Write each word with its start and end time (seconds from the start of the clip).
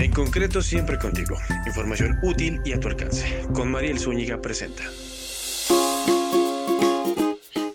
En 0.00 0.12
concreto, 0.12 0.62
siempre 0.62 0.98
contigo. 0.98 1.36
Información 1.66 2.18
útil 2.22 2.58
y 2.64 2.72
a 2.72 2.80
tu 2.80 2.88
alcance. 2.88 3.44
Con 3.52 3.70
Mariel 3.70 3.98
Zúñiga 3.98 4.40
presenta. 4.40 4.82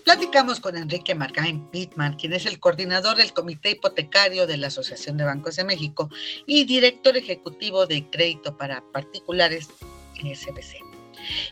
Platicamos 0.04 0.58
con 0.58 0.76
Enrique 0.76 1.14
Margain 1.14 1.70
Pittman, 1.70 2.16
quien 2.16 2.32
es 2.32 2.46
el 2.46 2.58
coordinador 2.58 3.16
del 3.16 3.32
Comité 3.32 3.70
Hipotecario 3.70 4.48
de 4.48 4.56
la 4.56 4.66
Asociación 4.66 5.16
de 5.16 5.24
Bancos 5.24 5.54
de 5.54 5.64
México 5.64 6.10
y 6.46 6.64
director 6.64 7.16
ejecutivo 7.16 7.86
de 7.86 8.10
crédito 8.10 8.56
para 8.56 8.82
particulares 8.92 9.68
en 10.18 10.34
SBC. 10.34 10.95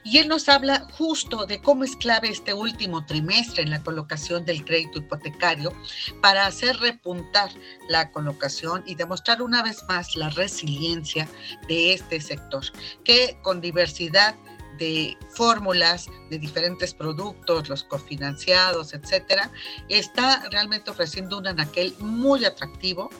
Y 0.02 0.18
él 0.18 0.28
nos 0.28 0.48
habla 0.48 0.86
justo 0.92 1.46
de 1.46 1.60
cómo 1.60 1.84
es 1.84 1.96
clave 1.96 2.28
este 2.28 2.54
último 2.54 3.04
trimestre 3.04 3.62
en 3.62 3.70
la 3.70 3.82
colocación 3.82 4.44
del 4.44 4.64
crédito 4.64 4.98
hipotecario 4.98 5.72
para 6.20 6.46
hacer 6.46 6.76
repuntar 6.78 7.50
la 7.88 8.10
colocación 8.10 8.82
y 8.86 8.94
demostrar 8.94 9.42
una 9.42 9.62
vez 9.62 9.84
más 9.88 10.16
la 10.16 10.30
resiliencia 10.30 11.28
de 11.68 11.92
este 11.94 12.20
sector, 12.20 12.64
que 13.04 13.38
con 13.42 13.60
diversidad 13.60 14.34
de 14.78 15.16
fórmulas 15.30 16.08
de 16.30 16.38
diferentes 16.38 16.94
productos, 16.94 17.68
los 17.68 17.84
cofinanciados, 17.84 18.92
etcétera, 18.92 19.50
está 19.88 20.48
realmente 20.50 20.90
ofreciendo 20.90 21.38
un 21.38 21.46
anaquel 21.46 21.94
muy 22.00 22.44
atractivo 22.44 23.10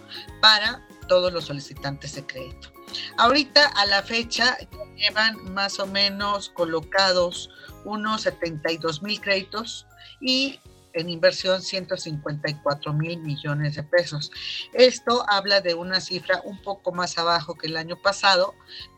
para 0.41 0.85
todos 1.07 1.33
los 1.33 1.45
solicitantes 1.45 2.15
de 2.15 2.27
crédito. 2.27 2.73
Ahorita 3.17 3.67
a 3.67 3.87
la 3.87 4.03
fecha 4.03 4.57
llevan 4.97 5.53
más 5.53 5.79
o 5.81 5.87
menos 5.87 6.51
colocados 6.51 7.51
unos 7.85 8.23
72 8.23 9.03
mil 9.03 9.21
créditos 9.21 9.87
y 10.21 10.61
en 10.95 11.11
inversión 11.11 11.61
154 11.61 12.93
mil 12.93 13.19
millones 13.21 13.75
de 13.77 13.83
pesos. 13.83 14.31
Esto 14.73 15.25
habla 15.29 15.61
de 15.61 15.75
una 15.75 16.01
cifra 16.01 16.41
un 16.45 16.61
poco 16.63 16.93
más 16.93 17.19
abajo 17.19 17.57
que 17.57 17.67
el 17.67 17.77
año 17.77 18.01
pasado, 18.01 18.55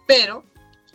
pero 0.06 0.44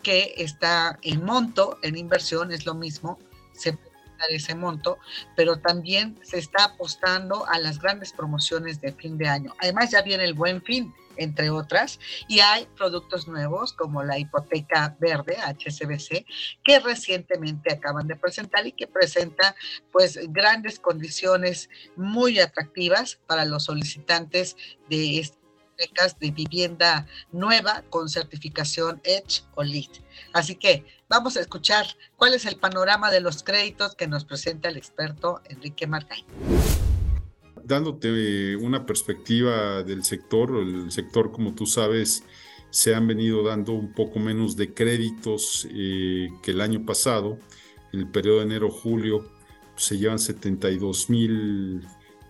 que 0.02 0.34
está 0.36 0.98
en 1.02 1.24
monto, 1.24 1.78
en 1.82 1.96
inversión 1.96 2.52
es 2.52 2.66
lo 2.66 2.74
mismo, 2.74 3.18
se 3.52 3.72
puede 3.72 3.92
dar 4.18 4.30
ese 4.30 4.54
monto, 4.54 4.98
pero 5.36 5.58
también 5.58 6.18
se 6.22 6.38
está 6.38 6.64
apostando 6.64 7.46
a 7.46 7.58
las 7.58 7.78
grandes 7.78 8.12
promociones 8.12 8.80
de 8.80 8.92
fin 8.92 9.18
de 9.18 9.28
año. 9.28 9.54
Además 9.60 9.90
ya 9.90 10.02
viene 10.02 10.24
el 10.24 10.34
buen 10.34 10.62
fin, 10.62 10.92
entre 11.16 11.50
otras, 11.50 12.00
y 12.28 12.40
hay 12.40 12.66
productos 12.76 13.28
nuevos 13.28 13.72
como 13.72 14.02
la 14.02 14.18
hipoteca 14.18 14.96
verde, 15.00 15.36
HSBC, 15.36 16.26
que 16.64 16.80
recientemente 16.80 17.72
acaban 17.72 18.06
de 18.06 18.16
presentar 18.16 18.66
y 18.66 18.72
que 18.72 18.86
presenta 18.86 19.54
pues 19.90 20.18
grandes 20.28 20.78
condiciones 20.78 21.68
muy 21.96 22.38
atractivas 22.38 23.18
para 23.26 23.44
los 23.44 23.64
solicitantes 23.64 24.56
de 24.88 25.20
este 25.20 25.42
de 26.20 26.30
vivienda 26.30 27.06
nueva 27.32 27.82
con 27.90 28.08
certificación 28.08 29.00
Edge 29.04 29.42
o 29.54 29.62
LEED. 29.62 29.90
Así 30.32 30.54
que 30.54 30.84
vamos 31.08 31.36
a 31.36 31.40
escuchar 31.40 31.86
cuál 32.16 32.34
es 32.34 32.46
el 32.46 32.56
panorama 32.56 33.10
de 33.10 33.20
los 33.20 33.42
créditos 33.42 33.96
que 33.96 34.06
nos 34.06 34.24
presenta 34.24 34.68
el 34.68 34.76
experto 34.76 35.40
Enrique 35.48 35.86
Marcay. 35.86 36.24
Dándote 37.64 38.56
una 38.56 38.84
perspectiva 38.86 39.82
del 39.82 40.04
sector, 40.04 40.56
el 40.58 40.90
sector 40.90 41.30
como 41.30 41.54
tú 41.54 41.66
sabes 41.66 42.24
se 42.72 42.94
han 42.94 43.06
venido 43.06 43.42
dando 43.42 43.72
un 43.72 43.92
poco 43.92 44.18
menos 44.18 44.56
de 44.56 44.72
créditos 44.72 45.68
eh, 45.70 46.30
que 46.42 46.52
el 46.52 46.60
año 46.62 46.86
pasado. 46.86 47.38
En 47.92 48.00
el 48.00 48.08
periodo 48.08 48.38
de 48.38 48.44
enero-julio 48.44 49.30
se 49.76 49.98
llevan 49.98 50.18
72 50.18 51.10
mil 51.10 51.82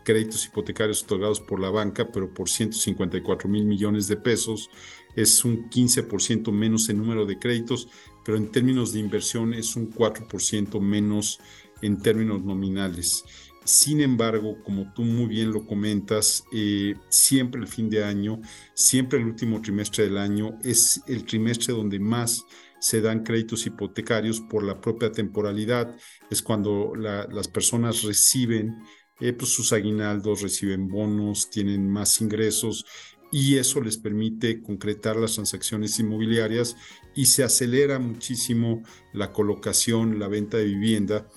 créditos 0.05 0.45
hipotecarios 0.45 1.05
otorgados 1.05 1.41
por 1.41 1.61
la 1.61 1.71
banca, 1.71 2.11
pero 2.11 2.35
por 2.35 2.49
154 2.49 3.49
mil 3.49 3.65
millones 3.65 4.09
de 4.09 4.17
pesos. 4.17 4.69
Es 5.15 5.45
un 5.45 5.71
15% 5.71 6.51
menos 6.51 6.89
en 6.89 6.99
número 6.99 7.25
de 7.25 7.39
créditos, 7.39 7.87
pero 8.25 8.37
en 8.37 8.51
términos 8.51 8.93
de 8.93 8.99
inversión 8.99 9.55
es 9.55 9.77
un 9.77 9.93
4% 9.93 10.81
menos 10.81 11.39
en 11.83 11.99
términos 12.03 12.43
nominales. 12.43 13.25
Sin 13.65 14.01
embargo, 14.01 14.57
como 14.65 14.93
tú 14.93 15.03
muy 15.03 15.27
bien 15.27 15.53
lo 15.53 15.67
comentas, 15.67 16.45
eh, 16.53 16.95
siempre 17.09 17.61
el 17.61 17.69
fin 17.69 17.89
de 17.89 18.05
año, 18.05 18.41
siempre 18.75 19.21
el 19.21 19.27
último 19.27 19.61
trimestre 19.63 20.05
del 20.05 20.19
año 20.19 20.59
es 20.65 21.01
el 21.07 21.25
trimestre 21.25 21.73
donde 21.73 22.01
más 22.01 22.45
se 22.81 23.01
dan 23.01 23.23
créditos 23.23 23.65
hipotecarios 23.65 24.41
por 24.41 24.65
la 24.65 24.81
propia 24.81 25.13
temporalidad. 25.13 25.97
Es 26.29 26.43
cuando 26.43 26.93
las 26.97 27.47
personas 27.47 28.03
reciben 28.03 28.83
eh, 29.21 29.33
pues 29.33 29.53
sus 29.53 29.73
aguinaldos, 29.73 30.43
reciben 30.43 30.89
bonos, 30.89 31.49
tienen 31.49 31.89
más 31.89 32.21
ingresos 32.21 32.85
y 33.31 33.57
eso 33.57 33.81
les 33.81 33.97
permite 33.97 34.61
concretar 34.61 35.17
las 35.17 35.35
transacciones 35.35 35.99
inmobiliarias 36.01 36.77
y 37.15 37.27
se 37.27 37.45
acelera 37.45 38.01
muchísimo 38.01 38.83
la 39.13 39.33
colocación, 39.33 40.19
la 40.19 40.27
venta 40.27 40.57
de 40.57 40.65
vivienda. 40.65 41.29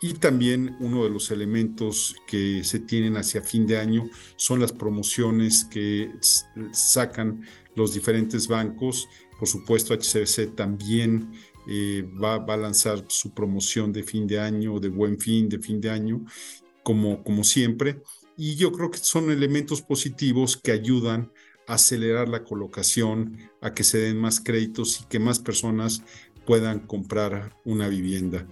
Y 0.00 0.14
también 0.14 0.76
uno 0.80 1.04
de 1.04 1.10
los 1.10 1.30
elementos 1.30 2.16
que 2.26 2.62
se 2.62 2.80
tienen 2.80 3.16
hacia 3.16 3.40
fin 3.40 3.66
de 3.66 3.78
año 3.78 4.08
son 4.36 4.60
las 4.60 4.72
promociones 4.72 5.64
que 5.64 6.10
sacan 6.72 7.42
los 7.74 7.94
diferentes 7.94 8.48
bancos. 8.48 9.08
Por 9.38 9.48
supuesto, 9.48 9.94
HCBC 9.94 10.54
también 10.54 11.32
eh, 11.66 12.06
va, 12.22 12.38
va, 12.38 12.54
a 12.54 12.58
lanzar 12.58 13.04
su 13.08 13.32
promoción 13.32 13.92
de 13.92 14.02
fin 14.02 14.26
de 14.26 14.38
año, 14.38 14.78
de 14.78 14.88
buen 14.88 15.18
fin, 15.18 15.48
de 15.48 15.58
fin 15.58 15.80
de 15.80 15.90
año 15.90 16.26
como, 16.84 17.24
como 17.24 17.42
siempre. 17.42 18.02
Y 18.36 18.54
yo 18.54 18.70
creo 18.70 18.92
que 18.92 18.98
son 18.98 19.30
elementos 19.30 19.82
positivos 19.82 20.56
que 20.56 20.70
ayudan 20.70 21.32
a 21.66 21.74
acelerar 21.74 22.28
la 22.28 22.44
colocación, 22.44 23.38
a 23.60 23.74
que 23.74 23.82
se 23.82 23.98
den 23.98 24.18
más 24.18 24.40
créditos 24.40 25.00
y 25.00 25.06
que 25.06 25.18
más 25.18 25.40
personas 25.40 26.02
puedan 26.46 26.80
comprar 26.80 27.56
una 27.64 27.88
vivienda. 27.88 28.46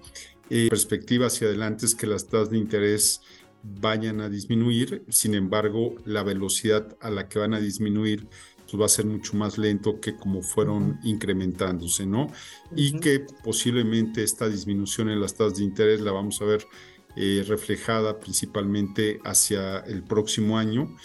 Eh, 0.50 0.68
perspectiva 0.68 1.26
hacia 1.26 1.48
adelante 1.48 1.86
es 1.86 1.94
que 1.94 2.06
las 2.06 2.26
tasas 2.26 2.50
de 2.50 2.58
interés 2.58 3.22
vayan 3.62 4.20
a 4.20 4.28
disminuir, 4.28 5.04
sin 5.08 5.34
embargo, 5.34 5.94
la 6.04 6.22
velocidad 6.22 6.96
a 7.00 7.10
la 7.10 7.28
que 7.28 7.38
van 7.38 7.54
a 7.54 7.60
disminuir 7.60 8.26
pues 8.72 8.80
va 8.80 8.86
a 8.86 8.88
ser 8.88 9.04
mucho 9.04 9.36
más 9.36 9.58
lento 9.58 10.00
que 10.00 10.16
como 10.16 10.42
fueron 10.42 10.98
incrementándose, 11.04 12.06
¿no? 12.06 12.28
Y 12.74 12.98
que 13.00 13.26
posiblemente 13.44 14.22
esta 14.22 14.48
disminución 14.48 15.10
en 15.10 15.20
las 15.20 15.34
tasas 15.34 15.58
de 15.58 15.64
interés 15.64 16.00
la 16.00 16.10
vamos 16.10 16.40
a 16.40 16.46
ver 16.46 16.66
eh, 17.14 17.44
reflejada 17.46 18.18
principalmente 18.18 19.20
hacia 19.24 19.80
el 19.80 20.02
próximo 20.02 20.56
año. 20.56 20.96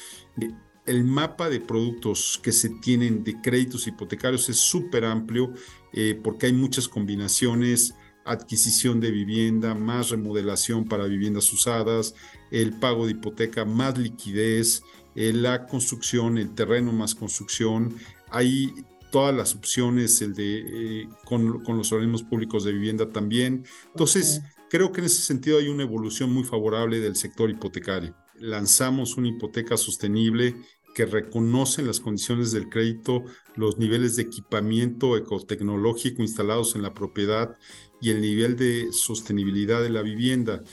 Eh, 0.42 0.50
el 0.86 1.04
mapa 1.04 1.50
de 1.50 1.60
productos 1.60 2.40
que 2.42 2.54
se 2.54 2.70
tienen 2.70 3.26
de 3.26 3.42
créditos 3.42 3.86
hipotecarios 3.88 4.48
es 4.48 4.56
súper 4.56 5.04
amplio 5.04 5.52
eh, 5.92 6.18
porque 6.24 6.46
hay 6.46 6.54
muchas 6.54 6.88
combinaciones, 6.88 7.94
adquisición 8.28 9.00
de 9.00 9.12
vivienda, 9.12 9.74
más 9.74 10.10
remodelación 10.10 10.86
para 10.86 11.06
viviendas 11.06 11.52
usadas, 11.54 12.14
el 12.52 12.74
pago 12.80 13.06
de 13.06 13.14
hipoteca, 13.14 13.66
más 13.66 13.98
liquidez, 13.98 14.82
la 15.16 15.66
construcción, 15.66 16.38
el 16.38 16.54
terreno 16.54 16.92
más 16.92 17.16
construcción. 17.16 17.96
Hay 18.30 18.74
todas 19.12 19.34
las 19.36 19.56
opciones, 19.56 20.22
el 20.22 20.34
de 20.34 21.08
con, 21.26 21.64
con, 21.64 21.78
los 21.78 21.92
organismos 21.92 22.24
públicos 22.24 22.64
de 22.64 22.74
vivienda 22.74 23.10
también. 23.10 23.66
Entonces, 23.94 24.42
Creo 24.70 24.92
que 24.92 25.00
en 25.00 25.06
ese 25.06 25.22
sentido 25.22 25.60
hay 25.60 25.70
una 25.70 25.84
evolución 25.84 26.34
muy 26.34 26.44
favorable 26.44 27.00
del 27.00 27.16
sector 27.16 27.50
hipotecario. 27.50 28.14
Lanzamos 28.36 29.16
una 29.16 29.30
hipoteca 29.30 29.78
sostenible 29.78 30.56
que 30.94 31.06
reconoce 31.06 31.84
las 31.84 32.02
condiciones 32.02 32.52
del 32.52 32.68
crédito, 32.68 33.24
los 33.56 33.78
niveles 33.78 34.16
de 34.16 34.24
equipamiento 34.24 35.16
ecotecnológico 35.16 36.22
instalados 36.22 36.76
en 36.76 36.82
la 36.82 36.94
propiedad 36.94 37.56
y 38.02 38.12
el 38.12 38.22
nivel 38.22 38.56
de 38.56 38.92
sostenibilidad 38.92 39.82
de 39.82 39.90
la 39.90 40.02
vivienda. 40.02 40.64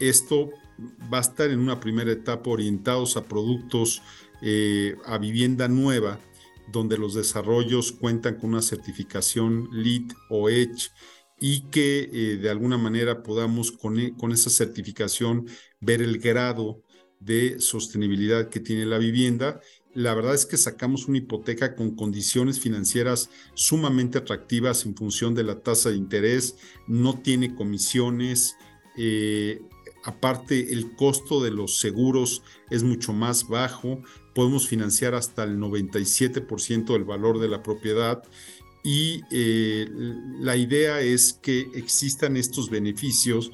Esto 0.00 0.50
va 1.12 1.18
a 1.18 1.22
estar 1.22 1.50
en 1.50 1.58
una 1.58 1.80
primera 1.80 2.12
etapa 2.12 2.50
orientados 2.50 3.16
a 3.16 3.24
productos, 3.24 4.02
eh, 4.42 4.96
a 5.06 5.18
vivienda 5.18 5.68
nueva, 5.68 6.20
donde 6.72 6.98
los 6.98 7.14
desarrollos 7.14 7.92
cuentan 7.92 8.36
con 8.36 8.50
una 8.50 8.62
certificación 8.62 9.68
LEED 9.72 10.12
o 10.30 10.48
EDGE 10.48 10.90
y 11.40 11.68
que 11.70 12.08
eh, 12.12 12.36
de 12.36 12.50
alguna 12.50 12.78
manera 12.78 13.22
podamos 13.22 13.70
con, 13.72 13.98
e, 13.98 14.14
con 14.16 14.32
esa 14.32 14.50
certificación 14.50 15.46
ver 15.80 16.00
el 16.00 16.18
grado 16.18 16.82
de 17.20 17.60
sostenibilidad 17.60 18.48
que 18.48 18.60
tiene 18.60 18.86
la 18.86 18.98
vivienda. 18.98 19.60
La 19.94 20.12
verdad 20.14 20.34
es 20.34 20.44
que 20.44 20.56
sacamos 20.56 21.06
una 21.06 21.18
hipoteca 21.18 21.76
con 21.76 21.94
condiciones 21.94 22.58
financieras 22.58 23.30
sumamente 23.54 24.18
atractivas 24.18 24.84
en 24.86 24.96
función 24.96 25.34
de 25.34 25.44
la 25.44 25.60
tasa 25.60 25.90
de 25.90 25.96
interés, 25.96 26.56
no 26.88 27.18
tiene 27.20 27.54
comisiones, 27.54 28.56
eh, 28.96 29.62
aparte 30.04 30.72
el 30.72 30.96
costo 30.96 31.42
de 31.42 31.52
los 31.52 31.78
seguros 31.78 32.42
es 32.70 32.82
mucho 32.82 33.12
más 33.12 33.48
bajo, 33.48 34.02
podemos 34.34 34.66
financiar 34.66 35.14
hasta 35.14 35.44
el 35.44 35.58
97% 35.58 36.92
del 36.92 37.04
valor 37.04 37.38
de 37.38 37.48
la 37.48 37.62
propiedad 37.62 38.22
y 38.82 39.22
eh, 39.30 39.88
la 40.40 40.56
idea 40.56 41.00
es 41.00 41.32
que 41.32 41.70
existan 41.74 42.36
estos 42.36 42.68
beneficios 42.68 43.50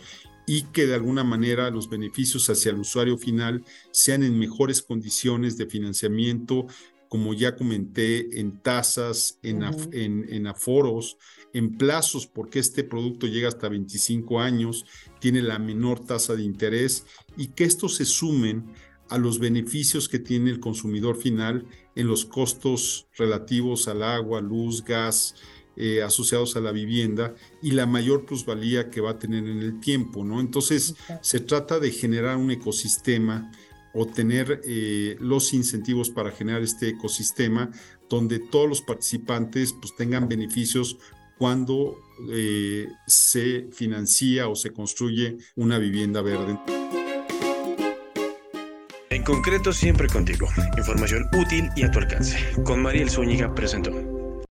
y 0.50 0.62
que 0.62 0.84
de 0.84 0.96
alguna 0.96 1.22
manera 1.22 1.70
los 1.70 1.88
beneficios 1.88 2.50
hacia 2.50 2.72
el 2.72 2.80
usuario 2.80 3.16
final 3.16 3.62
sean 3.92 4.24
en 4.24 4.36
mejores 4.36 4.82
condiciones 4.82 5.56
de 5.56 5.66
financiamiento 5.66 6.66
como 7.08 7.34
ya 7.34 7.54
comenté, 7.54 8.40
en 8.40 8.60
tasas, 8.60 9.38
en, 9.42 9.62
en, 9.92 10.46
aforos, 10.46 11.18
en 11.52 11.76
plazos, 11.76 12.28
porque 12.28 12.60
este 12.60 12.84
producto 12.84 13.26
llega 13.26 13.48
hasta 13.48 13.68
25 13.68 14.38
años, 14.40 14.86
tiene 15.18 15.42
la 15.42 15.58
menor 15.58 16.04
tasa 16.04 16.36
de 16.36 16.44
interés 16.44 17.06
y 17.36 17.48
que 17.48 17.64
estos 17.64 17.96
se 17.96 18.04
sumen 18.04 18.72
a 19.08 19.18
los 19.18 19.40
beneficios 19.40 20.08
que 20.08 20.20
tiene 20.20 20.50
el 20.50 20.60
consumidor 20.60 21.16
final 21.16 21.66
en 21.96 22.06
los 22.06 22.24
costos 22.24 23.08
relativos 23.16 23.88
al 23.88 24.04
agua, 24.04 24.40
luz, 24.40 24.84
gas, 24.84 25.34
eh, 25.76 26.02
asociados 26.02 26.56
a 26.56 26.60
la 26.60 26.72
vivienda 26.72 27.34
y 27.62 27.70
la 27.70 27.86
mayor 27.86 28.26
plusvalía 28.26 28.90
que 28.90 29.00
va 29.00 29.12
a 29.12 29.18
tener 29.18 29.46
en 29.46 29.58
el 29.58 29.80
tiempo, 29.80 30.24
¿no? 30.24 30.40
Entonces, 30.40 30.94
se 31.22 31.40
trata 31.40 31.78
de 31.78 31.90
generar 31.90 32.36
un 32.36 32.50
ecosistema 32.50 33.50
o 33.94 34.06
tener 34.06 34.60
eh, 34.64 35.16
los 35.20 35.52
incentivos 35.52 36.10
para 36.10 36.30
generar 36.30 36.62
este 36.62 36.88
ecosistema 36.88 37.70
donde 38.08 38.38
todos 38.38 38.68
los 38.68 38.82
participantes 38.82 39.72
pues, 39.72 39.94
tengan 39.96 40.28
beneficios 40.28 40.98
cuando 41.38 41.96
eh, 42.28 42.86
se 43.06 43.68
financia 43.72 44.48
o 44.48 44.54
se 44.54 44.72
construye 44.72 45.38
una 45.56 45.78
vivienda 45.78 46.20
verde. 46.20 46.58
En 49.08 49.24
concreto, 49.24 49.72
siempre 49.72 50.08
contigo. 50.08 50.48
Información 50.76 51.26
útil 51.32 51.70
y 51.76 51.82
a 51.82 51.90
tu 51.90 51.98
alcance. 51.98 52.36
Con 52.64 52.82
Mariel 52.82 53.10
Zúñiga 53.10 53.54
presentó. 53.54 54.09